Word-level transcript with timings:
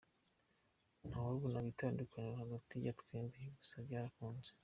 Nta 1.07 1.17
wabonaga 1.27 1.67
itandukaniro 1.73 2.37
hagati 2.43 2.73
ya 2.85 2.95
twembi 2.99 3.39
gusa 3.57 3.75
byarakunze. 3.85 4.51